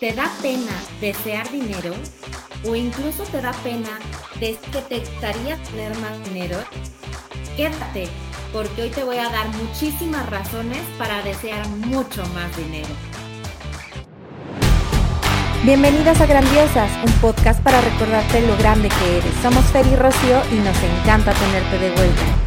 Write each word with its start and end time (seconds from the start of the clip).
¿Te 0.00 0.14
da 0.14 0.30
pena 0.40 0.72
desear 0.98 1.50
dinero? 1.50 1.92
¿O 2.66 2.74
incluso 2.74 3.22
te 3.24 3.42
da 3.42 3.52
pena 3.62 3.98
de 4.40 4.56
que 4.72 4.80
te 4.80 5.00
gustaría 5.00 5.62
tener 5.64 5.94
más 5.98 6.24
dinero? 6.24 6.56
Quédate, 7.54 8.08
porque 8.50 8.80
hoy 8.80 8.88
te 8.88 9.04
voy 9.04 9.18
a 9.18 9.28
dar 9.28 9.48
muchísimas 9.48 10.26
razones 10.30 10.80
para 10.96 11.20
desear 11.20 11.68
mucho 11.68 12.24
más 12.28 12.56
dinero. 12.56 12.88
Bienvenidas 15.64 16.18
a 16.22 16.24
Grandiosas, 16.24 16.90
un 17.04 17.12
podcast 17.20 17.62
para 17.62 17.82
recordarte 17.82 18.40
lo 18.46 18.56
grande 18.56 18.88
que 18.88 19.18
eres. 19.18 19.34
Somos 19.42 19.66
Fer 19.66 19.86
y 19.86 19.96
Rocío 19.96 20.40
y 20.50 20.60
nos 20.60 20.82
encanta 20.82 21.34
tenerte 21.34 21.78
de 21.78 21.90
vuelta. 21.90 22.39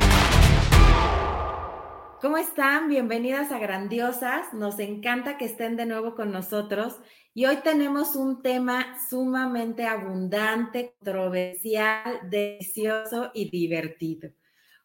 ¿Cómo 2.24 2.38
están? 2.38 2.88
Bienvenidas 2.88 3.52
a 3.52 3.60
Grandiosas. 3.60 4.54
Nos 4.54 4.80
encanta 4.80 5.38
que 5.38 5.44
estén 5.44 5.76
de 5.76 5.86
nuevo 5.86 6.16
con 6.16 6.32
nosotros. 6.32 6.96
Y 7.34 7.48
hoy 7.48 7.58
tenemos 7.58 8.16
un 8.16 8.42
tema 8.42 8.96
sumamente 9.10 9.86
abundante, 9.86 10.96
controversial, 11.00 12.22
delicioso 12.30 13.30
y 13.34 13.50
divertido. 13.50 14.30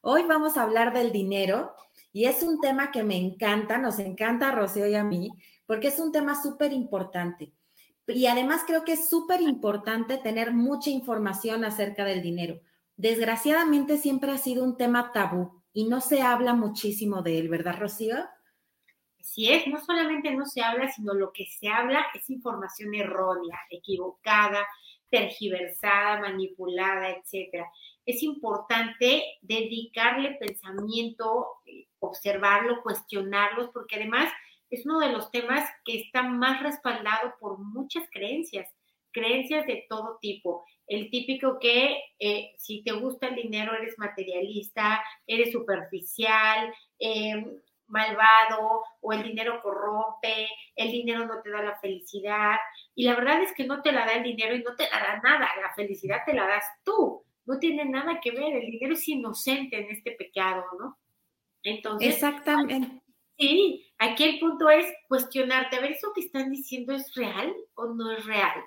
Hoy 0.01 0.25
vamos 0.25 0.57
a 0.57 0.65
hablar 0.65 0.93
del 0.93 1.13
dinero 1.13 1.77
y 2.13 2.25
es 2.25 2.43
un 2.43 2.61
tema 2.61 2.91
que 2.91 3.05
me 3.05 3.17
encanta, 3.17 3.79
nos 3.79 4.01
encanta 4.01 4.49
a 4.49 4.57
Rocío 4.57 4.89
y 4.89 4.97
a 4.97 5.05
mí, 5.05 5.31
porque 5.65 5.87
es 5.89 6.01
un 6.01 6.11
tema 6.11 6.43
súper 6.43 6.73
importante. 6.73 7.53
Y 8.09 8.27
además 8.27 8.63
creo 8.67 8.83
que 8.83 8.95
es 8.95 9.09
súper 9.09 9.43
importante 9.43 10.17
tener 10.17 10.53
mucha 10.53 10.91
información 10.91 11.65
acerca 11.65 12.05
del 12.05 12.21
dinero. 12.21 12.59
Desgraciadamente 12.97 13.97
siempre 13.97 14.33
ha 14.33 14.39
sido 14.39 14.65
un 14.65 14.77
tema 14.77 15.13
tabú 15.13 15.58
y 15.73 15.85
no 15.85 16.01
se 16.01 16.23
habla 16.23 16.55
muchísimo 16.55 17.23
de 17.23 17.39
él, 17.39 17.49
¿verdad, 17.49 17.79
Rocío? 17.79 18.17
Así 19.21 19.53
es, 19.53 19.67
no 19.67 19.79
solamente 19.79 20.31
no 20.35 20.47
se 20.47 20.63
habla, 20.63 20.91
sino 20.91 21.13
lo 21.13 21.33
que 21.33 21.47
se 21.47 21.69
habla 21.69 22.07
es 22.15 22.31
información 22.31 22.95
errónea, 22.95 23.59
equivocada, 23.71 24.67
tergiversada, 25.11 26.21
manipulada, 26.21 27.11
etcétera. 27.11 27.71
Es 28.07 28.23
importante 28.23 29.25
dedicarle 29.43 30.37
pensamiento, 30.41 31.47
eh, 31.67 31.89
observarlo, 31.99 32.83
cuestionarlos, 32.83 33.71
porque 33.73 33.97
además 33.97 34.33
es 34.71 34.87
uno 34.87 35.01
de 35.01 35.13
los 35.13 35.31
temas 35.31 35.69
que 35.85 36.01
está 36.01 36.23
más 36.23 36.63
respaldado 36.63 37.35
por 37.41 37.59
muchas 37.59 38.05
creencias, 38.11 38.69
creencias 39.13 39.67
de 39.67 39.87
todo 39.89 40.19
tipo 40.21 40.65
el 40.89 41.11
típico 41.11 41.59
que 41.61 41.99
eh, 42.19 42.55
si 42.57 42.83
te 42.83 42.93
gusta 42.93 43.29
el 43.29 43.37
dinero 43.37 43.75
eres 43.75 43.99
materialista, 43.99 45.05
eres 45.27 45.53
superficial, 45.53 46.75
em, 46.99 47.61
malvado 47.87 48.83
o 49.01 49.13
el 49.13 49.23
dinero 49.23 49.61
corrompe, 49.63 50.49
el 50.75 50.91
dinero 50.91 51.27
no 51.27 51.41
te 51.43 51.51
da 51.51 51.63
la 51.63 51.79
felicidad. 51.79 52.57
Y 52.95 53.05
la 53.05 53.15
verdad 53.15 53.43
es 53.43 53.53
que 53.53 53.65
no 53.65 53.83
te 53.83 53.93
la 53.93 54.07
da 54.07 54.15
el 54.15 54.23
dinero 54.23 54.57
y 54.57 54.63
no 54.63 54.75
te 54.77 54.85
la 54.85 54.99
da 54.99 55.21
nada, 55.23 55.49
la 55.61 55.75
felicidad 55.75 56.21
te 56.25 56.33
la 56.33 56.47
das 56.47 56.65
tú. 56.85 57.23
No 57.45 57.59
tiene 57.59 57.85
nada 57.85 58.21
que 58.21 58.31
ver, 58.31 58.57
el 58.57 58.71
dinero 58.71 58.95
es 58.95 59.07
inocente 59.09 59.79
en 59.79 59.91
este 59.91 60.13
pecado, 60.13 60.65
¿no? 60.79 60.99
Entonces, 61.63 62.15
exactamente. 62.15 63.03
Sí, 63.39 63.87
aquí 63.99 64.25
el 64.25 64.39
punto 64.39 64.69
es 64.69 64.87
cuestionarte, 65.07 65.77
a 65.77 65.81
ver, 65.81 65.93
¿eso 65.93 66.13
que 66.15 66.23
están 66.23 66.51
diciendo 66.51 66.95
es 66.95 67.15
real 67.15 67.55
o 67.75 67.87
no 67.95 68.11
es 68.11 68.25
real? 68.27 68.65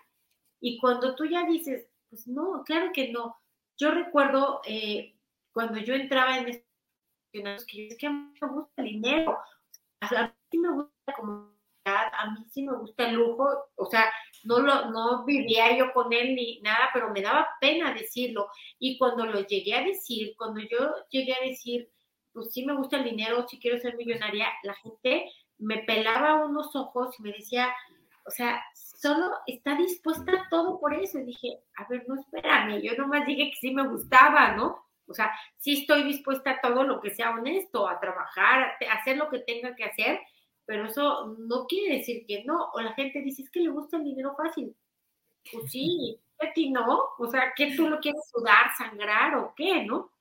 Y 0.62 0.78
cuando 0.80 1.16
tú 1.16 1.26
ya 1.26 1.44
dices, 1.46 1.88
pues 2.10 2.28
no, 2.28 2.64
claro 2.64 2.92
que 2.94 3.12
no. 3.12 3.38
Yo 3.78 3.92
recuerdo 3.92 4.62
eh, 4.66 5.16
cuando 5.52 5.80
yo 5.80 5.96
entraba 5.96 6.38
en 6.38 6.48
este 6.48 6.72
que 7.68 7.88
es 7.88 7.98
que 7.98 8.08
a 8.08 8.12
mí 8.12 8.34
me 8.42 8.48
gusta 8.48 8.82
el 8.82 8.88
dinero, 8.88 9.38
a 10.02 10.34
mí 10.52 10.60
me 10.60 10.72
gusta 10.74 10.92
la 11.08 11.14
comunidad, 11.14 11.52
a 11.86 12.32
mí 12.32 12.46
sí 12.50 12.64
me 12.64 12.76
gusta 12.78 13.08
el 13.08 13.16
lujo, 13.16 13.48
o 13.76 13.86
sea, 13.86 14.12
no 14.44 14.60
lo, 14.60 14.92
no 14.92 15.24
vivía 15.24 15.78
yo 15.78 15.94
con 15.94 16.12
él 16.12 16.36
ni 16.36 16.60
nada, 16.62 16.90
pero 16.94 17.10
me 17.12 17.22
daba 17.22 17.48
pena 17.60 17.94
decirlo. 17.94 18.50
Y 18.80 18.98
cuando 18.98 19.26
lo 19.26 19.42
llegué 19.46 19.76
a 19.76 19.84
decir, 19.84 20.36
cuando 20.38 20.60
yo 20.60 20.94
llegué 21.10 21.34
a 21.34 21.48
decir, 21.48 21.90
pues 22.34 22.52
sí 22.52 22.66
me 22.66 22.76
gusta 22.76 22.98
el 22.98 23.06
dinero, 23.06 23.48
sí 23.48 23.60
quiero 23.60 23.80
ser 23.80 23.96
millonaria, 23.96 24.48
la 24.64 24.76
gente 24.76 25.32
me 25.58 25.80
pelaba 25.80 26.46
unos 26.46 26.76
ojos 26.76 27.18
y 27.20 27.24
me 27.24 27.32
decía, 27.32 27.74
o 28.26 28.32
sea, 28.32 28.64
solo 28.74 29.32
está 29.48 29.76
dispuesta 29.76 30.32
a 30.32 30.50
todo 30.50 30.80
por 30.80 30.94
eso. 30.94 31.20
Y 31.20 31.26
dije, 31.26 31.60
a 31.76 31.88
ver, 31.88 32.06
no 32.08 32.20
espérame, 32.20 32.82
yo 32.82 32.96
nomás 32.96 33.26
dije 33.26 33.52
que 33.52 33.58
sí 33.60 33.72
me 33.72 33.88
gustaba, 33.88 34.52
¿no? 34.52 34.86
O 35.08 35.14
sea, 35.14 35.32
sí 35.58 35.82
estoy 35.82 36.04
dispuesta 36.04 36.52
a 36.52 36.62
todo 36.62 36.84
lo 36.84 37.02
que 37.02 37.12
sea 37.12 37.32
honesto, 37.32 37.88
a 37.88 38.00
trabajar, 38.00 38.74
a 38.90 38.94
hacer 38.94 39.18
lo 39.18 39.30
que 39.30 39.40
tenga 39.40 39.76
que 39.76 39.84
hacer, 39.84 40.22
pero 40.66 40.86
eso 40.86 41.36
no 41.40 41.66
quiere 41.68 41.98
decir 41.98 42.26
que 42.26 42.44
no. 42.46 42.70
O 42.74 42.82
la 42.82 42.94
gente 42.94 43.22
dice, 43.22 43.44
es 43.44 43.50
que 43.50 43.60
le 43.60 43.70
gusta 43.70 43.98
el 43.98 44.06
dinero 44.06 44.36
fácil. 44.36 44.76
Pues 45.52 45.72
sí, 45.72 46.20
a 46.40 46.54
ti 46.54 46.70
no. 46.70 47.10
O 47.18 47.28
sea, 47.28 47.54
¿qué 47.56 47.76
tú 47.76 47.90
lo 47.90 48.00
quieres 48.00 48.30
sudar, 48.30 48.72
sangrar 48.78 49.36
o 49.36 49.54
qué, 49.56 49.84
no? 49.84 50.12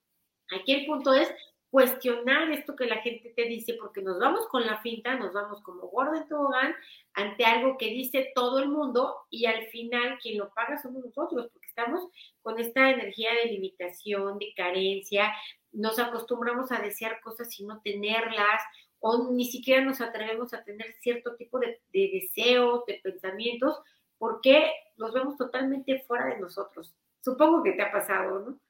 Aquí 0.51 0.73
el 0.73 0.87
punto 0.87 1.13
es 1.15 1.33
cuestionar 1.71 2.51
esto 2.51 2.75
que 2.75 2.87
la 2.87 2.99
gente 2.99 3.33
te 3.35 3.45
dice, 3.45 3.75
porque 3.81 4.03
nos 4.03 4.19
vamos 4.19 4.47
con 4.49 4.67
la 4.67 4.81
finta, 4.83 5.15
nos 5.15 5.33
vamos 5.33 5.63
como 5.63 5.89
gordo 5.89 6.17
en 6.17 6.29
tobogán 6.29 6.75
ante 7.15 7.45
algo 7.45 7.79
que 7.79 7.87
dice 7.87 8.33
todo 8.35 8.59
el 8.59 8.69
mundo 8.69 9.17
y 9.31 9.47
al 9.47 9.67
final 9.67 10.19
quien 10.21 10.39
lo 10.39 10.53
paga 10.53 10.79
somos 10.79 11.05
nosotros, 11.05 11.49
porque 11.53 11.69
estamos 11.69 12.09
con 12.43 12.59
esta 12.59 12.91
energía 12.91 13.31
de 13.35 13.53
limitación, 13.53 14.39
de 14.39 14.53
carencia, 14.57 15.33
nos 15.73 15.99
acostumbramos 16.01 16.73
a 16.73 16.81
desear 16.81 17.21
cosas 17.21 17.59
y 17.61 17.65
no 17.65 17.81
tenerlas, 17.83 18.63
o 18.99 19.31
ni 19.33 19.45
siquiera 19.45 19.83
nos 19.83 20.01
atrevemos 20.01 20.53
a 20.53 20.65
tener 20.65 20.93
cierto 21.01 21.37
tipo 21.37 21.61
de, 21.61 21.81
de 21.93 22.11
deseos, 22.13 22.85
de 22.87 23.01
pensamientos, 23.03 23.81
porque 24.19 24.73
nos 24.97 25.13
vemos 25.15 25.37
totalmente 25.37 26.03
fuera 26.07 26.27
de 26.27 26.41
nosotros. 26.41 26.93
Supongo 27.21 27.63
que 27.63 27.73
te 27.73 27.83
ha 27.83 27.93
pasado, 27.93 28.41
¿no? 28.41 28.61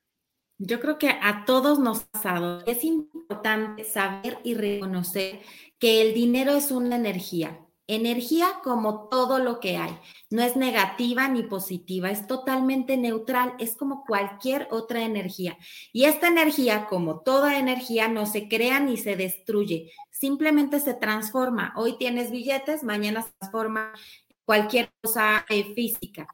Yo 0.63 0.79
creo 0.79 0.99
que 0.99 1.09
a 1.09 1.47
todos 1.47 1.79
nos 1.79 2.03
ha 2.03 2.11
pasado. 2.11 2.63
Es 2.67 2.85
importante 2.85 3.83
saber 3.83 4.39
y 4.45 4.53
reconocer 4.53 5.41
que 5.79 6.03
el 6.03 6.13
dinero 6.13 6.53
es 6.53 6.71
una 6.71 6.97
energía. 6.97 7.67
Energía 7.87 8.61
como 8.63 9.09
todo 9.09 9.39
lo 9.39 9.59
que 9.59 9.79
hay. 9.79 9.99
No 10.29 10.43
es 10.43 10.57
negativa 10.57 11.29
ni 11.29 11.45
positiva, 11.45 12.11
es 12.11 12.27
totalmente 12.27 12.99
neutral, 12.99 13.55
es 13.59 13.75
como 13.75 14.05
cualquier 14.05 14.69
otra 14.71 15.03
energía. 15.03 15.57
Y 15.95 16.05
esta 16.05 16.29
energía, 16.29 16.87
como 16.91 17.21
toda 17.21 17.59
energía, 17.59 18.09
no 18.09 18.27
se 18.27 18.47
crea 18.47 18.81
ni 18.81 18.99
se 18.99 19.17
destruye, 19.17 19.91
simplemente 20.11 20.79
se 20.79 20.93
transforma. 20.93 21.73
Hoy 21.75 21.97
tienes 21.97 22.31
billetes, 22.31 22.85
mañana 22.85 23.23
se 23.23 23.33
transforma 23.39 23.95
cualquier 24.45 24.93
cosa 25.01 25.47
eh, 25.49 25.73
física. 25.75 26.29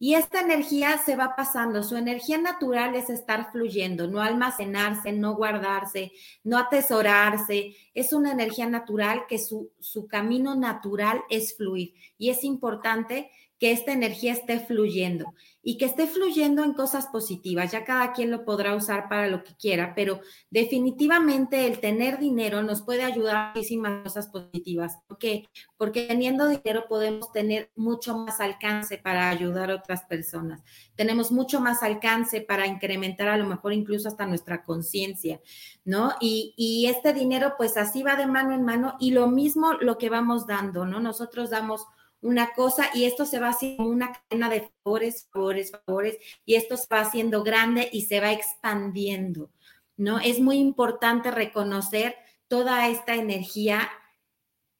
Y 0.00 0.14
esta 0.14 0.40
energía 0.40 0.96
se 0.98 1.16
va 1.16 1.34
pasando. 1.34 1.82
Su 1.82 1.96
energía 1.96 2.38
natural 2.38 2.94
es 2.94 3.10
estar 3.10 3.50
fluyendo, 3.50 4.06
no 4.06 4.20
almacenarse, 4.22 5.12
no 5.12 5.34
guardarse, 5.34 6.12
no 6.44 6.56
atesorarse. 6.56 7.74
Es 7.94 8.12
una 8.12 8.30
energía 8.30 8.68
natural 8.68 9.24
que 9.28 9.38
su, 9.38 9.72
su 9.80 10.06
camino 10.06 10.54
natural 10.54 11.22
es 11.28 11.56
fluir. 11.56 11.94
Y 12.16 12.30
es 12.30 12.44
importante 12.44 13.30
que 13.58 13.72
esta 13.72 13.92
energía 13.92 14.32
esté 14.32 14.60
fluyendo 14.60 15.34
y 15.62 15.76
que 15.76 15.84
esté 15.84 16.06
fluyendo 16.06 16.64
en 16.64 16.72
cosas 16.72 17.08
positivas. 17.08 17.72
Ya 17.72 17.84
cada 17.84 18.12
quien 18.12 18.30
lo 18.30 18.44
podrá 18.44 18.74
usar 18.74 19.08
para 19.08 19.26
lo 19.26 19.42
que 19.42 19.54
quiera, 19.56 19.94
pero 19.94 20.20
definitivamente 20.50 21.66
el 21.66 21.80
tener 21.80 22.18
dinero 22.18 22.62
nos 22.62 22.82
puede 22.82 23.02
ayudar 23.02 23.36
a 23.36 23.52
muchísimas 23.54 24.02
cosas 24.04 24.28
positivas. 24.28 24.98
¿Por 25.06 25.18
qué? 25.18 25.48
Porque 25.76 26.06
teniendo 26.06 26.48
dinero 26.48 26.86
podemos 26.88 27.32
tener 27.32 27.70
mucho 27.76 28.16
más 28.16 28.40
alcance 28.40 28.96
para 28.96 29.28
ayudar 29.28 29.70
a 29.70 29.76
otras 29.76 30.04
personas. 30.04 30.62
Tenemos 30.94 31.32
mucho 31.32 31.60
más 31.60 31.82
alcance 31.82 32.40
para 32.40 32.66
incrementar 32.66 33.28
a 33.28 33.36
lo 33.36 33.46
mejor 33.46 33.72
incluso 33.72 34.08
hasta 34.08 34.26
nuestra 34.26 34.62
conciencia, 34.62 35.40
¿no? 35.84 36.14
Y, 36.20 36.54
y 36.56 36.86
este 36.86 37.12
dinero 37.12 37.54
pues 37.58 37.76
así 37.76 38.02
va 38.02 38.16
de 38.16 38.26
mano 38.26 38.54
en 38.54 38.64
mano 38.64 38.96
y 39.00 39.10
lo 39.10 39.26
mismo 39.26 39.74
lo 39.74 39.98
que 39.98 40.08
vamos 40.08 40.46
dando, 40.46 40.86
¿no? 40.86 41.00
Nosotros 41.00 41.50
damos 41.50 41.86
una 42.20 42.52
cosa 42.52 42.90
y 42.94 43.04
esto 43.04 43.24
se 43.24 43.38
va 43.38 43.50
haciendo 43.50 43.84
una 43.84 44.12
cadena 44.12 44.48
de 44.48 44.70
favores, 44.82 45.28
favores, 45.32 45.72
favores 45.72 46.18
y 46.44 46.56
esto 46.56 46.76
se 46.76 46.86
va 46.92 47.00
haciendo 47.00 47.42
grande 47.42 47.88
y 47.92 48.02
se 48.02 48.20
va 48.20 48.32
expandiendo, 48.32 49.50
¿no? 49.96 50.18
Es 50.18 50.40
muy 50.40 50.58
importante 50.58 51.30
reconocer 51.30 52.16
toda 52.48 52.88
esta 52.88 53.14
energía 53.14 53.88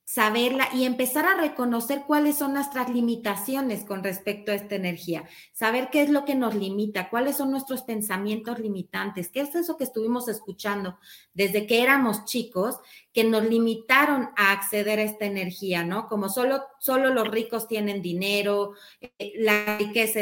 saberla 0.08 0.70
y 0.72 0.84
empezar 0.84 1.26
a 1.26 1.38
reconocer 1.38 2.04
cuáles 2.06 2.38
son 2.38 2.54
nuestras 2.54 2.88
limitaciones 2.88 3.84
con 3.84 4.02
respecto 4.02 4.50
a 4.50 4.54
esta 4.54 4.74
energía, 4.74 5.28
saber 5.52 5.90
qué 5.92 6.00
es 6.00 6.08
lo 6.08 6.24
que 6.24 6.34
nos 6.34 6.54
limita, 6.54 7.10
cuáles 7.10 7.36
son 7.36 7.50
nuestros 7.50 7.82
pensamientos 7.82 8.58
limitantes, 8.58 9.28
qué 9.28 9.40
es 9.40 9.54
eso 9.54 9.76
que 9.76 9.84
estuvimos 9.84 10.26
escuchando 10.28 10.98
desde 11.34 11.66
que 11.66 11.82
éramos 11.82 12.24
chicos 12.24 12.76
que 13.12 13.24
nos 13.24 13.44
limitaron 13.44 14.30
a 14.34 14.52
acceder 14.52 14.98
a 14.98 15.02
esta 15.02 15.26
energía, 15.26 15.84
¿no? 15.84 16.06
Como 16.06 16.30
solo, 16.30 16.62
solo 16.78 17.12
los 17.12 17.28
ricos 17.28 17.68
tienen 17.68 18.00
dinero, 18.00 18.72
eh, 19.02 19.34
la 19.36 19.76
riqueza, 19.76 20.20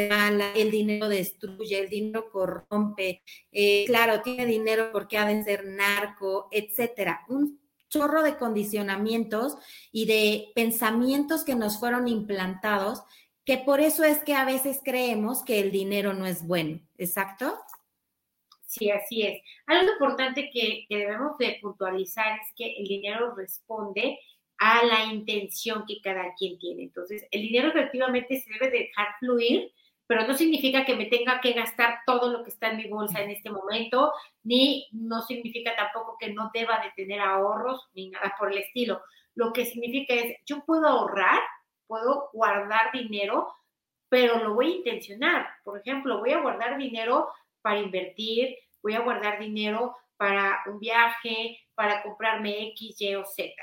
el 0.53 0.69
dinero 0.69 1.07
destruye, 1.07 1.79
el 1.79 1.89
dinero 1.89 2.29
corrompe, 2.29 3.23
eh, 3.53 3.85
claro, 3.85 4.21
tiene 4.21 4.47
dinero 4.47 4.89
porque 4.91 5.17
ha 5.17 5.25
de 5.25 5.41
ser 5.45 5.65
narco, 5.65 6.49
etcétera. 6.51 7.21
Un 7.29 7.57
chorro 7.89 8.23
de 8.23 8.37
condicionamientos 8.37 9.57
y 9.91 10.05
de 10.05 10.51
pensamientos 10.55 11.43
que 11.43 11.55
nos 11.55 11.79
fueron 11.79 12.07
implantados, 12.07 13.03
que 13.45 13.57
por 13.57 13.79
eso 13.79 14.03
es 14.03 14.19
que 14.23 14.33
a 14.33 14.45
veces 14.45 14.81
creemos 14.83 15.43
que 15.43 15.59
el 15.59 15.71
dinero 15.71 16.13
no 16.13 16.25
es 16.25 16.45
bueno. 16.45 16.79
¿Exacto? 16.97 17.57
Sí, 18.65 18.91
así 18.91 19.23
es. 19.23 19.41
Algo 19.65 19.93
importante 19.93 20.49
que, 20.53 20.85
que 20.89 20.97
debemos 20.97 21.37
de 21.37 21.57
puntualizar 21.61 22.39
es 22.39 22.53
que 22.55 22.75
el 22.77 22.87
dinero 22.87 23.33
responde 23.35 24.19
a 24.57 24.85
la 24.85 25.05
intención 25.05 25.85
que 25.87 26.01
cada 26.01 26.33
quien 26.35 26.57
tiene. 26.59 26.83
Entonces, 26.83 27.25
el 27.31 27.41
dinero 27.43 27.69
efectivamente 27.69 28.41
se 28.41 28.51
debe 28.53 28.69
dejar 28.69 29.07
fluir, 29.19 29.71
pero 30.07 30.25
no 30.25 30.33
significa 30.33 30.85
que 30.85 30.95
me 30.95 31.05
tenga 31.05 31.41
que 31.41 31.53
gastar 31.53 31.99
todo 32.05 32.31
lo 32.31 32.43
que 32.43 32.49
está 32.49 32.69
en 32.69 32.77
mi 32.77 32.87
bolsa 32.87 33.21
en 33.21 33.29
este 33.29 33.49
momento, 33.49 34.13
ni 34.43 34.87
no 34.91 35.21
significa 35.21 35.75
tampoco 35.75 36.17
que 36.19 36.33
no 36.33 36.49
deba 36.53 36.79
de 36.79 36.91
tener 36.95 37.19
ahorros, 37.19 37.87
ni 37.93 38.09
nada 38.09 38.33
por 38.39 38.51
el 38.51 38.59
estilo. 38.59 39.01
Lo 39.35 39.53
que 39.53 39.65
significa 39.65 40.13
es, 40.13 40.37
yo 40.45 40.63
puedo 40.65 40.87
ahorrar, 40.87 41.39
puedo 41.85 42.29
guardar 42.33 42.91
dinero, 42.91 43.53
pero 44.09 44.43
lo 44.43 44.53
voy 44.53 44.71
a 44.71 44.75
intencionar. 44.77 45.47
Por 45.63 45.79
ejemplo, 45.79 46.19
voy 46.19 46.31
a 46.31 46.41
guardar 46.41 46.77
dinero 46.77 47.29
para 47.61 47.79
invertir, 47.79 48.55
voy 48.81 48.95
a 48.95 49.01
guardar 49.01 49.39
dinero 49.39 49.95
para 50.15 50.63
un 50.67 50.79
viaje, 50.79 51.59
para 51.75 52.01
comprarme 52.01 52.69
X, 52.69 53.01
Y 53.01 53.15
o 53.15 53.25
Z 53.25 53.53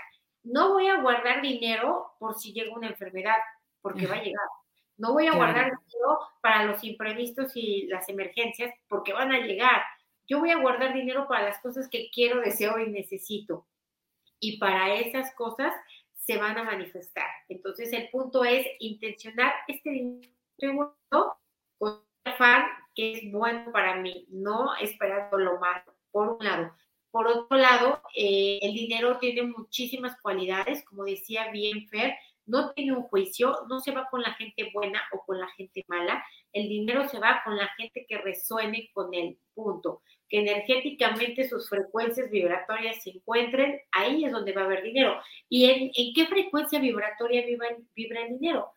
no 0.45 0.75
voy 0.75 0.89
a 0.89 1.01
guardar 1.01 1.41
dinero 1.43 2.13
por 2.19 2.39
si 2.39 2.53
llega 2.53 2.75
una 2.75 2.89
enfermedad, 2.89 3.39
porque 3.81 4.07
va 4.07 4.17
a 4.17 4.23
llegar. 4.23 4.47
No 4.97 5.13
voy 5.13 5.27
a 5.27 5.35
guardar 5.35 5.73
dinero 5.73 6.19
para 6.41 6.65
los 6.65 6.83
imprevistos 6.85 7.53
y 7.57 7.87
las 7.87 8.09
emergencias, 8.09 8.73
porque 8.89 9.13
van 9.13 9.33
a 9.33 9.41
llegar. 9.41 9.83
Yo 10.27 10.39
voy 10.39 10.51
a 10.51 10.59
guardar 10.59 10.95
dinero 10.95 11.27
para 11.29 11.45
las 11.45 11.61
cosas 11.61 11.89
que 11.89 12.11
quiero, 12.11 12.41
deseo 12.41 12.79
y 12.79 12.91
necesito. 12.91 13.67
Y 14.41 14.59
para 14.59 14.95
esas 14.95 15.35
cosas 15.35 15.75
se 16.15 16.39
van 16.39 16.57
a 16.57 16.65
manifestar. 16.65 17.29
Entonces, 17.49 17.93
el 17.93 18.09
punto 18.11 18.45
es 18.45 18.67
intencionar 18.79 19.53
este 19.69 19.91
dinero 19.91 20.97
con 21.79 22.03
afán 22.25 22.65
que 22.95 23.13
es 23.13 23.33
bueno 23.33 23.73
para 23.73 23.97
mí, 23.97 24.27
no 24.31 24.75
esperando 24.77 25.37
lo 25.37 25.59
malo, 25.59 25.95
por 26.11 26.29
un 26.31 26.45
lado. 26.45 26.73
Por 27.11 27.27
otro 27.27 27.57
lado, 27.57 28.03
eh, 28.17 28.59
el 28.63 28.73
dinero 28.73 29.19
tiene 29.19 29.43
muchísimas 29.43 30.21
cualidades, 30.21 30.85
como 30.85 31.05
decía 31.05 31.51
bien 31.51 31.89
Fer, 31.89 32.17
no 32.47 32.73
tiene 32.73 32.93
un 32.93 33.03
juicio, 33.05 33.57
no 33.69 33.81
se 33.81 33.93
va 33.93 34.09
con 34.11 34.23
la 34.23 34.33
gente 34.35 34.71
buena 34.73 35.03
o 35.13 35.25
con 35.25 35.39
la 35.39 35.49
gente 35.49 35.85
mala, 35.89 36.25
el 36.53 36.69
dinero 36.69 37.09
se 37.09 37.19
va 37.19 37.43
con 37.45 37.57
la 37.57 37.69
gente 37.77 38.07
que 38.09 38.19
resuene 38.19 38.91
con 38.93 39.13
él, 39.15 39.39
punto. 39.55 40.03
Que 40.29 40.41
energéticamente 40.41 41.49
sus 41.49 41.69
frecuencias 41.69 42.31
vibratorias 42.31 43.03
se 43.03 43.11
encuentren, 43.11 43.81
ahí 43.93 44.25
es 44.25 44.33
donde 44.33 44.53
va 44.53 44.63
a 44.63 44.65
haber 44.65 44.83
dinero. 44.83 45.21
¿Y 45.49 45.65
en, 45.67 45.91
qué 46.15 46.27
frecuencia 46.27 46.79
vibratoria 46.79 47.45
vibra 47.47 48.23
el 48.23 48.39
dinero? 48.39 48.73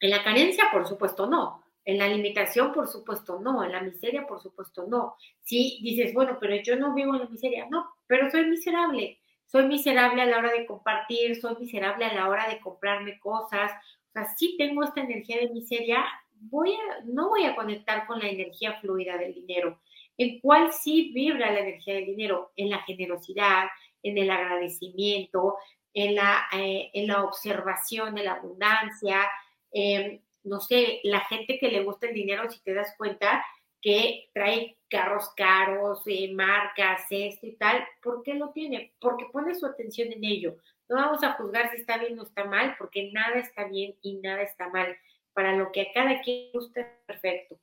En 0.00 0.10
la 0.10 0.24
carencia, 0.24 0.64
por 0.72 0.86
supuesto, 0.86 1.26
no. 1.26 1.62
En 1.84 1.98
la 1.98 2.08
limitación, 2.08 2.72
por 2.72 2.88
supuesto, 2.88 3.38
no. 3.40 3.62
En 3.62 3.72
la 3.72 3.82
miseria, 3.82 4.26
por 4.26 4.40
supuesto, 4.40 4.86
no. 4.86 5.16
Si 5.42 5.78
dices, 5.82 6.14
bueno, 6.14 6.38
pero 6.40 6.56
yo 6.56 6.76
no 6.76 6.94
vivo 6.94 7.14
en 7.14 7.20
la 7.20 7.28
miseria, 7.28 7.66
no, 7.70 7.90
pero 8.06 8.30
soy 8.30 8.46
miserable. 8.46 9.19
Soy 9.50 9.66
miserable 9.66 10.22
a 10.22 10.26
la 10.26 10.38
hora 10.38 10.52
de 10.52 10.64
compartir, 10.64 11.40
soy 11.40 11.56
miserable 11.58 12.04
a 12.04 12.14
la 12.14 12.28
hora 12.28 12.48
de 12.48 12.60
comprarme 12.60 13.18
cosas. 13.18 13.72
O 13.72 14.12
sea, 14.12 14.26
si 14.36 14.56
tengo 14.56 14.84
esta 14.84 15.00
energía 15.00 15.38
de 15.38 15.48
miseria, 15.48 16.04
voy 16.34 16.72
a, 16.72 17.00
no 17.04 17.30
voy 17.30 17.44
a 17.46 17.56
conectar 17.56 18.06
con 18.06 18.20
la 18.20 18.28
energía 18.28 18.78
fluida 18.80 19.16
del 19.18 19.34
dinero. 19.34 19.80
¿En 20.16 20.38
cuál 20.38 20.72
sí 20.72 21.10
vibra 21.12 21.50
la 21.50 21.60
energía 21.60 21.94
del 21.94 22.06
dinero? 22.06 22.52
En 22.54 22.70
la 22.70 22.78
generosidad, 22.82 23.64
en 24.04 24.18
el 24.18 24.30
agradecimiento, 24.30 25.56
en 25.94 26.14
la, 26.14 26.44
eh, 26.52 26.90
en 26.94 27.08
la 27.08 27.24
observación 27.24 28.14
de 28.14 28.22
la 28.22 28.34
abundancia, 28.34 29.28
eh, 29.72 30.20
no 30.44 30.60
sé, 30.60 31.00
la 31.02 31.20
gente 31.22 31.58
que 31.58 31.72
le 31.72 31.82
gusta 31.82 32.06
el 32.06 32.14
dinero, 32.14 32.48
si 32.48 32.62
te 32.62 32.72
das 32.72 32.94
cuenta 32.96 33.44
que 33.80 34.30
trae 34.34 34.76
carros 34.88 35.30
caros, 35.36 36.02
eh, 36.06 36.32
marcas, 36.32 37.06
esto 37.10 37.46
y 37.46 37.52
tal, 37.52 37.86
¿por 38.02 38.22
qué 38.22 38.34
lo 38.34 38.50
tiene? 38.50 38.92
Porque 39.00 39.26
pone 39.32 39.54
su 39.54 39.66
atención 39.66 40.12
en 40.12 40.24
ello. 40.24 40.56
No 40.88 40.96
vamos 40.96 41.22
a 41.22 41.34
juzgar 41.34 41.70
si 41.70 41.76
está 41.80 41.98
bien 41.98 42.18
o 42.18 42.24
está 42.24 42.44
mal, 42.44 42.74
porque 42.78 43.10
nada 43.12 43.38
está 43.38 43.64
bien 43.64 43.94
y 44.02 44.16
nada 44.16 44.42
está 44.42 44.68
mal. 44.68 44.96
Para 45.32 45.56
lo 45.56 45.70
que 45.70 45.82
a 45.82 45.92
cada 45.94 46.20
quien 46.20 46.50
gusta 46.52 46.86
perfecto. 47.06 47.58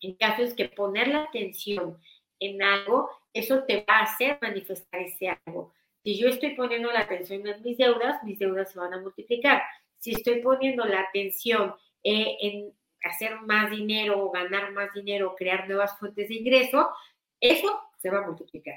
En 0.00 0.14
caso 0.14 0.42
es 0.42 0.54
que 0.54 0.68
poner 0.68 1.08
la 1.08 1.24
atención 1.24 1.98
en 2.38 2.62
algo, 2.62 3.10
eso 3.32 3.64
te 3.64 3.84
va 3.88 3.98
a 3.98 4.02
hacer 4.02 4.38
manifestar 4.40 5.00
ese 5.00 5.36
algo. 5.44 5.72
Si 6.04 6.18
yo 6.18 6.28
estoy 6.28 6.54
poniendo 6.54 6.92
la 6.92 7.00
atención 7.00 7.46
en 7.46 7.62
mis 7.62 7.78
deudas, 7.78 8.22
mis 8.22 8.38
deudas 8.38 8.70
se 8.70 8.78
van 8.78 8.92
a 8.92 9.00
multiplicar. 9.00 9.62
Si 9.98 10.12
estoy 10.12 10.40
poniendo 10.40 10.84
la 10.84 11.00
atención 11.00 11.74
eh, 12.02 12.36
en 12.40 12.74
hacer 13.04 13.40
más 13.42 13.70
dinero 13.70 14.22
o 14.22 14.30
ganar 14.30 14.72
más 14.72 14.92
dinero, 14.94 15.34
crear 15.36 15.68
nuevas 15.68 15.98
fuentes 15.98 16.28
de 16.28 16.34
ingreso, 16.34 16.90
eso 17.40 17.80
se 18.00 18.10
va 18.10 18.18
a 18.18 18.26
multiplicar. 18.26 18.76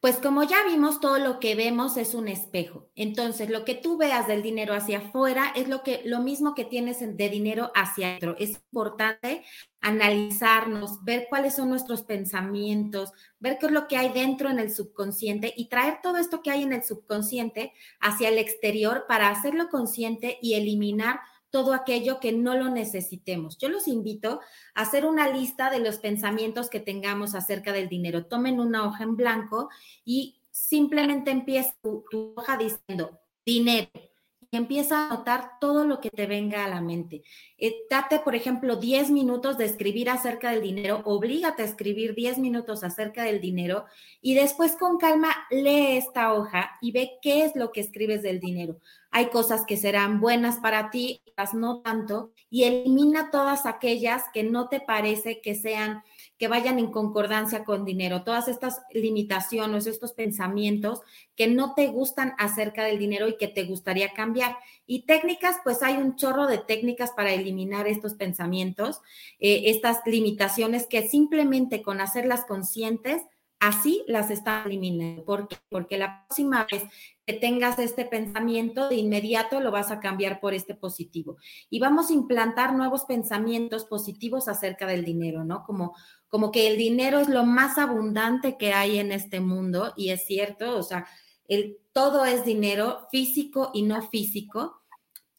Pues 0.00 0.16
como 0.16 0.42
ya 0.44 0.64
vimos, 0.66 0.98
todo 0.98 1.18
lo 1.18 1.38
que 1.40 1.54
vemos 1.54 1.98
es 1.98 2.14
un 2.14 2.26
espejo. 2.26 2.88
Entonces, 2.96 3.50
lo 3.50 3.66
que 3.66 3.74
tú 3.74 3.98
veas 3.98 4.26
del 4.26 4.42
dinero 4.42 4.72
hacia 4.72 4.96
afuera 4.96 5.52
es 5.54 5.68
lo 5.68 5.82
que 5.82 6.00
lo 6.06 6.20
mismo 6.20 6.54
que 6.54 6.64
tienes 6.64 7.00
de 7.00 7.28
dinero 7.28 7.70
hacia 7.74 8.08
adentro. 8.08 8.34
Es 8.38 8.62
importante 8.72 9.44
analizarnos, 9.82 11.04
ver 11.04 11.26
cuáles 11.28 11.54
son 11.54 11.68
nuestros 11.68 12.02
pensamientos, 12.02 13.12
ver 13.40 13.58
qué 13.58 13.66
es 13.66 13.72
lo 13.72 13.88
que 13.88 13.98
hay 13.98 14.08
dentro 14.08 14.48
en 14.48 14.58
el 14.58 14.72
subconsciente 14.72 15.52
y 15.54 15.68
traer 15.68 15.98
todo 16.02 16.16
esto 16.16 16.40
que 16.42 16.50
hay 16.50 16.62
en 16.62 16.72
el 16.72 16.82
subconsciente 16.82 17.74
hacia 18.00 18.30
el 18.30 18.38
exterior 18.38 19.04
para 19.06 19.28
hacerlo 19.28 19.68
consciente 19.68 20.38
y 20.40 20.54
eliminar 20.54 21.20
todo 21.50 21.72
aquello 21.74 22.20
que 22.20 22.32
no 22.32 22.54
lo 22.54 22.68
necesitemos. 22.68 23.58
Yo 23.58 23.68
los 23.68 23.88
invito 23.88 24.40
a 24.74 24.82
hacer 24.82 25.04
una 25.04 25.28
lista 25.28 25.70
de 25.70 25.80
los 25.80 25.98
pensamientos 25.98 26.70
que 26.70 26.80
tengamos 26.80 27.34
acerca 27.34 27.72
del 27.72 27.88
dinero. 27.88 28.26
Tomen 28.26 28.60
una 28.60 28.86
hoja 28.86 29.04
en 29.04 29.16
blanco 29.16 29.68
y 30.04 30.40
simplemente 30.50 31.30
empieza 31.30 31.74
tu, 31.82 32.04
hoja 32.36 32.56
diciendo 32.56 33.20
dinero 33.44 33.90
empieza 34.52 35.06
a 35.06 35.08
notar 35.10 35.58
todo 35.60 35.84
lo 35.84 36.00
que 36.00 36.10
te 36.10 36.26
venga 36.26 36.64
a 36.64 36.68
la 36.68 36.80
mente. 36.80 37.22
Eh, 37.56 37.74
date, 37.88 38.18
por 38.20 38.34
ejemplo, 38.34 38.76
10 38.76 39.10
minutos 39.10 39.56
de 39.58 39.64
escribir 39.64 40.10
acerca 40.10 40.50
del 40.50 40.62
dinero, 40.62 41.02
oblígate 41.04 41.62
a 41.62 41.66
escribir 41.66 42.14
10 42.14 42.38
minutos 42.38 42.82
acerca 42.82 43.24
del 43.24 43.40
dinero 43.40 43.84
y 44.20 44.34
después 44.34 44.76
con 44.76 44.98
calma 44.98 45.34
lee 45.50 45.96
esta 45.96 46.34
hoja 46.34 46.78
y 46.80 46.92
ve 46.92 47.18
qué 47.22 47.44
es 47.44 47.54
lo 47.54 47.70
que 47.70 47.80
escribes 47.80 48.22
del 48.22 48.40
dinero. 48.40 48.78
Hay 49.12 49.26
cosas 49.26 49.64
que 49.66 49.76
serán 49.76 50.20
buenas 50.20 50.58
para 50.58 50.90
ti, 50.90 51.20
otras 51.30 51.54
no 51.54 51.80
tanto, 51.80 52.32
y 52.48 52.64
elimina 52.64 53.30
todas 53.30 53.66
aquellas 53.66 54.24
que 54.32 54.42
no 54.42 54.68
te 54.68 54.80
parece 54.80 55.40
que 55.40 55.54
sean 55.54 56.02
que 56.40 56.48
vayan 56.48 56.78
en 56.78 56.90
concordancia 56.90 57.64
con 57.64 57.84
dinero, 57.84 58.24
todas 58.24 58.48
estas 58.48 58.80
limitaciones, 58.94 59.86
estos 59.86 60.14
pensamientos 60.14 61.02
que 61.36 61.48
no 61.48 61.74
te 61.74 61.88
gustan 61.88 62.32
acerca 62.38 62.82
del 62.82 62.98
dinero 62.98 63.28
y 63.28 63.36
que 63.36 63.46
te 63.46 63.64
gustaría 63.64 64.14
cambiar. 64.14 64.56
Y 64.86 65.02
técnicas, 65.02 65.56
pues 65.62 65.82
hay 65.82 65.98
un 65.98 66.16
chorro 66.16 66.46
de 66.46 66.56
técnicas 66.56 67.10
para 67.10 67.34
eliminar 67.34 67.86
estos 67.86 68.14
pensamientos, 68.14 69.02
eh, 69.38 69.64
estas 69.66 69.98
limitaciones 70.06 70.86
que 70.86 71.06
simplemente 71.06 71.82
con 71.82 72.00
hacerlas 72.00 72.46
conscientes, 72.46 73.20
así 73.60 74.04
las 74.08 74.30
está 74.30 74.64
eliminando. 74.64 75.24
¿Por 75.24 75.46
qué? 75.46 75.56
Porque 75.68 75.98
la 75.98 76.24
próxima 76.26 76.66
vez 76.70 76.82
que 77.26 77.34
tengas 77.34 77.78
este 77.78 78.04
pensamiento, 78.04 78.88
de 78.88 78.96
inmediato 78.96 79.60
lo 79.60 79.70
vas 79.70 79.90
a 79.90 80.00
cambiar 80.00 80.40
por 80.40 80.54
este 80.54 80.74
positivo. 80.74 81.36
Y 81.68 81.78
vamos 81.78 82.10
a 82.10 82.14
implantar 82.14 82.74
nuevos 82.74 83.04
pensamientos 83.04 83.84
positivos 83.84 84.48
acerca 84.48 84.86
del 84.86 85.04
dinero, 85.04 85.44
¿no? 85.44 85.62
Como 85.64 85.94
como 86.30 86.52
que 86.52 86.68
el 86.68 86.78
dinero 86.78 87.18
es 87.18 87.28
lo 87.28 87.44
más 87.44 87.76
abundante 87.76 88.56
que 88.56 88.72
hay 88.72 88.98
en 88.98 89.12
este 89.12 89.40
mundo 89.40 89.92
y 89.96 90.10
es 90.10 90.24
cierto, 90.24 90.78
o 90.78 90.82
sea, 90.82 91.06
el, 91.48 91.78
todo 91.92 92.24
es 92.24 92.44
dinero 92.44 93.08
físico 93.10 93.72
y 93.74 93.82
no 93.82 94.00
físico, 94.00 94.80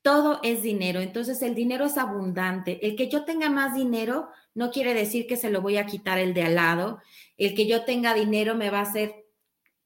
todo 0.01 0.41
es 0.43 0.61
dinero, 0.61 0.99
entonces 0.99 1.41
el 1.41 1.55
dinero 1.55 1.85
es 1.85 1.97
abundante. 1.97 2.85
El 2.85 2.97
que 2.97 3.07
yo 3.07 3.23
tenga 3.23 3.49
más 3.49 3.73
dinero 3.73 4.27
no 4.53 4.71
quiere 4.71 4.93
decir 4.93 5.27
que 5.27 5.37
se 5.37 5.49
lo 5.49 5.61
voy 5.61 5.77
a 5.77 5.85
quitar 5.85 6.19
el 6.19 6.33
de 6.33 6.43
al 6.43 6.55
lado, 6.55 6.99
el 7.37 7.55
que 7.55 7.67
yo 7.67 7.85
tenga 7.85 8.13
dinero 8.13 8.55
me 8.55 8.69
va 8.69 8.79
a 8.79 8.83
hacer 8.83 9.21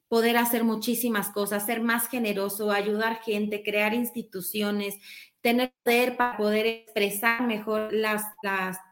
poder 0.07 0.38
hacer 0.38 0.63
muchísimas 0.63 1.29
cosas, 1.31 1.65
ser 1.65 1.81
más 1.81 2.07
generoso, 2.07 2.72
ayudar 2.72 3.22
gente, 3.22 3.63
crear 3.63 3.93
instituciones, 3.93 4.95
tener 5.41 5.74
poder 5.84 6.17
para 6.17 6.38
poder 6.38 6.65
expresar 6.65 7.45
mejor 7.45 7.93
las, 7.93 8.24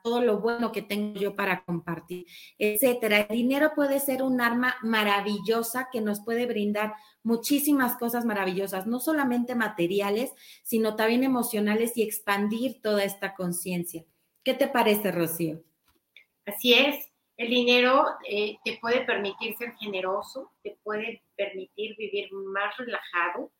todo 0.04 0.22
lo 0.22 0.40
bueno 0.40 0.72
que 0.72 0.84
tengo 0.84 1.20
yo 1.20 1.36
para 1.36 1.64
compartir, 1.66 2.26
etcétera. 2.60 3.22
El 3.22 3.38
dinero 3.38 3.72
puede 3.76 4.00
ser 4.00 4.22
un 4.22 4.40
arma 4.40 4.76
maravillosa 4.84 5.90
que 5.92 6.02
nos 6.02 6.20
puede 6.20 6.46
brindar 6.46 6.94
muchísimas 7.24 7.98
cosas 7.98 8.26
maravillosas, 8.26 8.86
no 8.86 9.00
solamente 9.00 9.56
materiales, 9.56 10.32
sino 10.64 10.96
también 10.96 11.24
emocionales 11.24 11.98
y 11.98 12.04
expandir 12.04 12.82
toda 12.82 13.04
esta 13.04 13.34
conciencia. 13.34 14.06
¿Qué 14.44 14.54
te 14.54 14.68
parece, 14.68 15.12
Rocío? 15.12 15.64
Así 16.46 16.74
es. 16.74 17.10
El 17.38 17.50
dinero 17.50 18.06
eh, 18.30 18.58
te 18.64 18.78
puede 18.80 19.06
permitir 19.06 19.56
ser 19.56 19.74
generoso, 19.76 20.52
te 20.62 20.78
puede 20.84 21.24
permitir 21.36 21.96
vivir 21.98 22.32
más 22.32 22.76
relajado, 22.78 23.52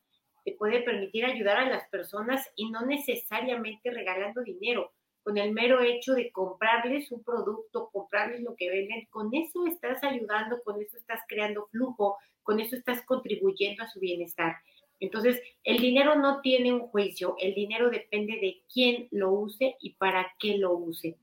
te 0.44 0.52
puede 0.52 0.82
permitir 0.82 1.24
ayudar 1.24 1.56
a 1.56 1.68
las 1.68 1.88
personas 1.88 2.48
y 2.54 2.70
no 2.70 2.84
necesariamente 2.84 3.90
regalando 3.90 4.42
dinero. 4.42 4.92
Con 5.22 5.38
el 5.38 5.52
mero 5.52 5.80
hecho 5.80 6.12
de 6.12 6.30
comprarles 6.30 7.10
un 7.10 7.24
producto, 7.24 7.88
comprarles 7.90 8.42
lo 8.42 8.54
que 8.54 8.68
venden, 8.68 9.06
con 9.10 9.34
eso 9.34 9.66
estás 9.66 10.04
ayudando, 10.04 10.62
con 10.62 10.80
eso 10.82 10.98
estás 10.98 11.20
creando 11.26 11.66
flujo, 11.68 12.18
con 12.42 12.60
eso 12.60 12.76
estás 12.76 13.02
contribuyendo 13.06 13.82
a 13.82 13.88
su 13.88 14.00
bienestar. 14.00 14.56
Entonces, 15.04 15.40
el 15.62 15.78
dinero 15.78 16.16
no 16.16 16.40
tiene 16.40 16.72
un 16.72 16.88
juicio, 16.88 17.36
el 17.38 17.54
dinero 17.54 17.90
depende 17.90 18.38
de 18.40 18.62
quién 18.72 19.08
lo 19.10 19.30
use 19.30 19.76
y 19.80 19.94
para 19.94 20.34
qué 20.38 20.56
lo 20.56 20.72
use. 20.72 21.18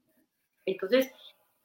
Entonces, 0.65 1.11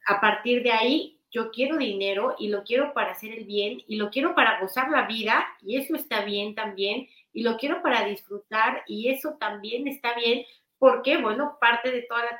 a 0.06 0.20
partir 0.20 0.62
de 0.62 0.72
ahí, 0.72 1.20
yo 1.30 1.50
quiero 1.50 1.76
dinero 1.76 2.34
y 2.38 2.48
lo 2.48 2.64
quiero 2.64 2.94
para 2.94 3.12
hacer 3.12 3.32
el 3.32 3.44
bien 3.44 3.82
y 3.86 3.96
lo 3.96 4.10
quiero 4.10 4.34
para 4.34 4.60
gozar 4.60 4.88
la 4.90 5.06
vida 5.06 5.46
y 5.60 5.76
eso 5.76 5.94
está 5.94 6.24
bien 6.24 6.54
también 6.54 7.08
y 7.32 7.42
lo 7.42 7.58
quiero 7.58 7.82
para 7.82 8.06
disfrutar 8.06 8.82
y 8.86 9.10
eso 9.10 9.36
también 9.38 9.86
está 9.86 10.14
bien 10.14 10.46
porque, 10.78 11.18
bueno, 11.18 11.58
parte 11.60 11.90
de 11.90 12.02
toda 12.02 12.24
la 12.24 12.38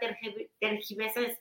tergiversación, 0.59 1.37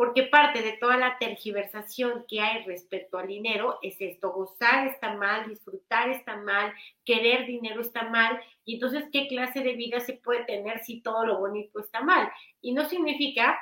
porque 0.00 0.22
parte 0.22 0.62
de 0.62 0.78
toda 0.78 0.96
la 0.96 1.18
tergiversación 1.18 2.24
que 2.26 2.40
hay 2.40 2.64
respecto 2.64 3.18
al 3.18 3.26
dinero 3.26 3.78
es 3.82 4.00
esto, 4.00 4.32
gozar 4.32 4.86
está 4.86 5.12
mal, 5.12 5.46
disfrutar 5.46 6.08
está 6.08 6.38
mal, 6.38 6.72
querer 7.04 7.44
dinero 7.44 7.82
está 7.82 8.08
mal, 8.08 8.40
y 8.64 8.76
entonces, 8.76 9.04
¿qué 9.12 9.28
clase 9.28 9.60
de 9.60 9.74
vida 9.74 10.00
se 10.00 10.14
puede 10.14 10.44
tener 10.44 10.78
si 10.78 11.02
todo 11.02 11.26
lo 11.26 11.38
bonito 11.40 11.80
está 11.80 12.00
mal? 12.00 12.32
Y 12.62 12.72
no 12.72 12.86
significa 12.86 13.60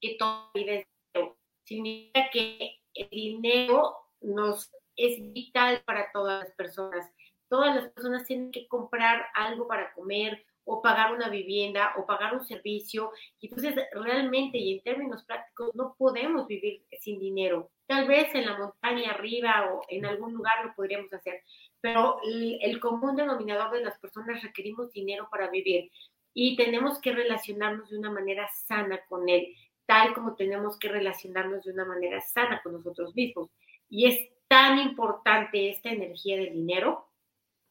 que 0.00 0.14
todo 0.16 0.48
vida 0.54 0.74
es 0.74 0.86
dinero, 1.12 1.36
significa 1.64 2.30
que 2.30 2.78
el 2.94 3.10
dinero 3.10 3.96
nos 4.20 4.70
es 4.94 5.20
vital 5.32 5.82
para 5.84 6.12
todas 6.12 6.44
las 6.44 6.54
personas. 6.54 7.10
Todas 7.48 7.74
las 7.74 7.90
personas 7.90 8.24
tienen 8.26 8.52
que 8.52 8.68
comprar 8.68 9.26
algo 9.34 9.66
para 9.66 9.92
comer, 9.92 10.46
o 10.70 10.82
pagar 10.82 11.14
una 11.14 11.30
vivienda 11.30 11.94
o 11.96 12.04
pagar 12.04 12.34
un 12.34 12.44
servicio. 12.44 13.10
Y 13.40 13.46
entonces 13.46 13.74
realmente 13.92 14.58
y 14.58 14.74
en 14.74 14.82
términos 14.82 15.24
prácticos 15.24 15.74
no 15.74 15.94
podemos 15.96 16.46
vivir 16.46 16.82
sin 17.00 17.18
dinero. 17.18 17.70
Tal 17.86 18.06
vez 18.06 18.34
en 18.34 18.44
la 18.44 18.58
montaña 18.58 19.12
arriba 19.12 19.72
o 19.72 19.80
en 19.88 20.04
algún 20.04 20.34
lugar 20.34 20.62
lo 20.62 20.74
podríamos 20.74 21.10
hacer, 21.12 21.42
pero 21.80 22.18
el, 22.22 22.78
común 22.80 23.16
denominador 23.16 23.70
de 23.72 23.82
las 23.82 23.98
personas 23.98 24.42
requerimos 24.42 24.92
dinero 24.92 25.26
para 25.30 25.48
vivir 25.48 25.90
y 26.34 26.54
tenemos 26.56 27.00
que 27.00 27.12
relacionarnos 27.12 27.88
de 27.88 27.98
una 27.98 28.10
manera 28.10 28.46
sana 28.66 29.00
con 29.08 29.26
él, 29.30 29.54
tal 29.86 30.12
como 30.12 30.36
tenemos 30.36 30.78
que 30.78 30.88
relacionarnos 30.88 31.64
de 31.64 31.72
una 31.72 31.86
manera 31.86 32.20
sana 32.20 32.60
con 32.62 32.74
nosotros 32.74 33.14
mismos. 33.14 33.48
Y 33.88 34.06
es 34.06 34.28
tan 34.48 34.78
importante 34.78 35.70
esta 35.70 35.88
energía 35.88 36.36
del 36.36 36.52
dinero 36.52 37.07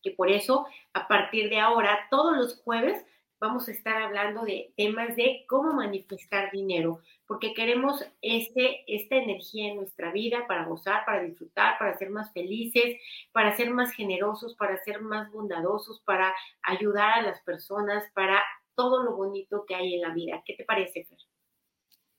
que 0.01 0.12
por 0.12 0.30
eso 0.30 0.66
a 0.94 1.08
partir 1.08 1.50
de 1.50 1.60
ahora, 1.60 2.08
todos 2.10 2.36
los 2.38 2.62
jueves, 2.62 3.06
vamos 3.39 3.68
a 3.68 3.72
estar 3.72 4.01
hablando 4.01 4.44
de 4.44 4.74
temas 4.75 5.16
de 5.16 5.46
cómo 5.48 5.74
manifestar 5.74 6.51
dinero, 6.51 7.01
porque 7.27 7.54
queremos 7.54 8.04
este, 8.22 8.84
esta 8.88 9.16
energía 9.16 9.70
en 9.70 9.77
nuestra 9.77 10.12
vida 10.12 10.46
para 10.48 10.66
gozar, 10.66 11.06
para 11.06 11.22
disfrutar, 11.22 11.77
para 11.77 11.98
ser 11.98 12.10
más 12.10 12.32
felices, 12.34 12.98
para 13.32 13.56
ser 13.56 13.72
más 13.72 13.92
generosos, 13.94 14.56
para 14.56 14.77
ser 14.84 15.01
más 15.01 15.32
bondadosos, 15.32 16.01
para 16.01 16.34
ayudar 16.63 17.20
a 17.20 17.22
las 17.22 17.42
personas, 17.42 18.10
para 18.13 18.42
todo 18.75 19.04
lo 19.04 19.16
bonito 19.16 19.66
que 19.68 19.75
hay 19.75 19.96
en 19.96 20.01
la 20.01 20.13
vida. 20.13 20.42
¿Qué 20.46 20.54
te 20.54 20.66
parece, 20.66 21.06
Fer? 21.06 21.26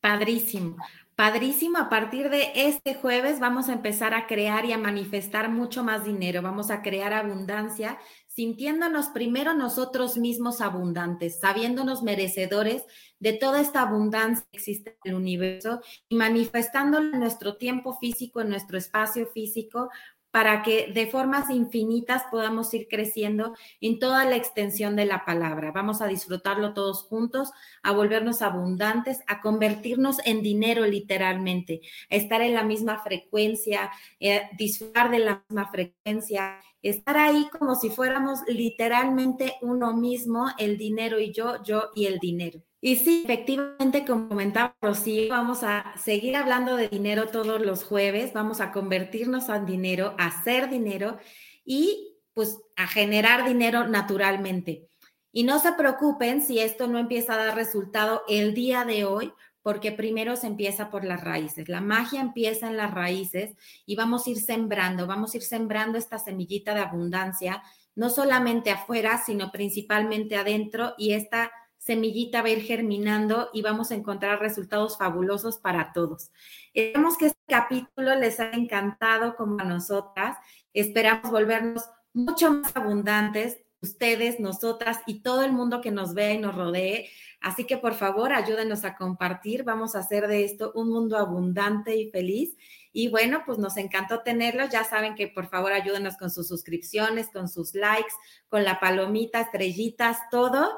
Padrísimo. 0.01 0.77
Padrísimo, 1.17 1.79
a 1.79 1.89
partir 1.89 2.31
de 2.31 2.53
este 2.55 2.95
jueves 2.95 3.41
vamos 3.41 3.69
a 3.69 3.73
empezar 3.73 4.15
a 4.15 4.29
crear 4.29 4.65
y 4.65 4.73
a 4.73 4.79
manifestar 4.79 5.51
mucho 5.51 5.83
más 5.83 6.05
dinero, 6.05 6.43
vamos 6.43 6.71
a 6.71 6.81
crear 6.81 7.13
abundancia, 7.13 7.99
sintiéndonos 8.29 9.09
primero 9.09 9.53
nosotros 9.53 10.17
mismos 10.17 10.61
abundantes, 10.61 11.41
sabiéndonos 11.41 12.05
merecedores 12.05 12.85
de 13.19 13.33
toda 13.33 13.61
esta 13.61 13.83
abundancia 13.83 14.47
que 14.53 14.59
existe 14.59 14.97
en 15.03 15.11
el 15.11 15.17
universo 15.17 15.81
y 16.09 16.15
manifestándola 16.15 17.11
en 17.15 17.19
nuestro 17.19 17.57
tiempo 17.57 17.99
físico, 17.99 18.41
en 18.41 18.51
nuestro 18.51 18.79
espacio 18.79 19.27
físico, 19.27 19.91
para 20.31 20.63
que 20.63 20.93
de 20.93 21.07
formas 21.07 21.51
infinitas 21.51 22.25
podamos 22.31 22.73
ir 22.75 22.87
creciendo 22.89 23.55
en 23.81 23.99
toda 23.99 24.25
la 24.25 24.37
extensión 24.37 24.97
de 24.97 25.07
la 25.07 25.25
palabra. 25.25 25.73
Vamos 25.73 26.03
a 26.03 26.07
disfrutarlo 26.07 26.75
todos 26.75 27.05
juntos, 27.05 27.51
a 27.83 27.93
volvernos 27.93 28.43
abundantes, 28.43 29.21
a 29.27 29.41
convertirnos 29.41 30.19
en 30.25 30.43
dinero 30.43 30.87
literalmente, 30.87 31.81
a 32.11 32.17
estar 32.17 32.43
en 32.43 32.55
la 32.55 32.63
misma 32.63 32.99
frecuencia, 33.03 33.91
eh, 34.21 34.43
disfrutar 34.59 35.11
de 35.11 35.21
la 35.21 35.45
misma 35.49 35.71
frecuencia, 35.71 36.61
estar 36.83 37.17
ahí 37.17 37.49
como 37.59 37.75
si 37.75 37.91
fuéramos 37.91 38.41
literalmente 38.47 39.55
uno 39.63 39.97
mismo, 39.97 40.49
el 40.59 40.77
dinero 40.79 41.19
y 41.19 41.33
yo, 41.33 41.63
yo 41.63 41.91
y 41.95 42.07
el 42.07 42.19
dinero. 42.19 42.68
Y 42.81 42.97
sí, 42.97 43.23
efectivamente, 43.25 44.05
como 44.05 44.29
comentaba 44.29 44.77
Rocío, 44.81 45.31
vamos 45.31 45.65
a 45.65 45.93
seguir 45.97 46.37
hablando 46.37 46.77
de 46.77 46.89
dinero 46.89 47.27
todos 47.27 47.61
los 47.61 47.83
jueves, 47.83 48.33
vamos 48.33 48.61
a 48.61 48.71
convertirnos 48.71 49.49
en 49.49 49.67
dinero, 49.67 50.15
a 50.17 50.27
hacer 50.27 50.71
dinero 50.71 51.19
y 51.65 52.15
pues 52.35 52.61
a 52.77 52.87
generar 52.87 53.49
dinero 53.49 53.89
naturalmente. 53.89 54.89
Y 55.33 55.43
no 55.43 55.59
se 55.59 55.73
preocupen 55.73 56.41
si 56.41 56.61
esto 56.61 56.87
no 56.87 56.99
empieza 56.99 57.35
a 57.35 57.47
dar 57.47 57.57
resultado 57.57 58.23
el 58.29 58.55
día 58.55 58.85
de 58.85 59.05
hoy, 59.05 59.33
porque 59.61 59.91
primero 59.91 60.37
se 60.37 60.47
empieza 60.47 60.89
por 60.89 61.05
las 61.05 61.23
raíces. 61.23 61.69
La 61.69 61.81
magia 61.81 62.21
empieza 62.21 62.69
en 62.69 62.77
las 62.77 62.95
raíces 62.95 63.57
y 63.85 63.97
vamos 63.97 64.27
a 64.27 64.31
ir 64.31 64.39
sembrando, 64.41 65.09
vamos 65.09 65.35
a 65.35 65.39
ir 65.39 65.43
sembrando 65.43 65.99
esta 65.99 66.19
semillita 66.19 66.75
de 66.75 66.81
abundancia, 66.81 67.63
no 67.97 68.09
solamente 68.09 68.71
afuera, 68.71 69.21
sino 69.27 69.51
principalmente 69.51 70.37
adentro 70.37 70.95
y 70.97 71.13
esta 71.13 71.51
semillita 71.89 72.43
va 72.43 72.49
a 72.49 72.51
ir 72.51 72.61
germinando 72.61 73.49
y 73.55 73.63
vamos 73.63 73.91
a 73.91 73.95
encontrar 73.95 74.41
resultados 74.41 74.99
fabulosos 74.99 75.57
para 75.57 75.95
todos. 75.95 76.31
Esperamos 76.75 77.17
que 77.17 77.27
este 77.29 77.41
capítulo 77.49 78.15
les 78.15 78.39
haya 78.41 78.59
encantado 78.59 79.37
como 79.37 79.59
a 79.59 79.65
nosotras. 79.65 80.37
Esperamos 80.75 81.31
volvernos 81.31 81.89
mucho 82.13 82.51
más 82.51 82.77
abundantes, 82.77 83.57
ustedes, 83.81 84.39
nosotras 84.39 84.99
y 85.07 85.23
todo 85.23 85.45
el 85.45 85.53
mundo 85.53 85.81
que 85.81 85.91
nos 85.91 86.13
vea 86.13 86.35
y 86.35 86.39
nos 86.39 86.55
rodee. 86.55 87.09
Así 87.41 87.65
que 87.65 87.79
por 87.79 87.95
favor, 87.95 88.35
ayúdenos 88.35 88.85
a 88.85 88.95
compartir. 88.95 89.65
Vamos 89.65 89.95
a 89.95 90.01
hacer 90.01 90.29
de 90.29 90.45
esto 90.45 90.73
un 90.75 90.91
mundo 90.91 91.17
abundante 91.17 91.97
y 91.97 92.11
feliz. 92.11 92.55
Y 92.93 93.09
bueno, 93.09 93.45
pues 93.47 93.57
nos 93.57 93.79
encantó 93.79 94.21
tenerlos. 94.21 94.69
Ya 94.69 94.85
saben 94.85 95.15
que 95.15 95.29
por 95.29 95.49
favor 95.49 95.73
ayúdenos 95.73 96.19
con 96.19 96.31
sus 96.31 96.49
suscripciones, 96.49 97.31
con 97.31 97.49
sus 97.49 97.75
likes, 97.75 98.13
con 98.51 98.63
la 98.63 98.79
palomita, 98.79 99.41
estrellitas, 99.41 100.19
todo 100.31 100.69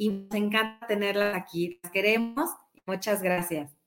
y 0.00 0.08
nos 0.08 0.34
encanta 0.34 0.86
tenerlas 0.86 1.36
aquí. 1.36 1.78
Las 1.82 1.92
queremos. 1.92 2.48
Muchas 2.86 3.22
gracias. 3.22 3.79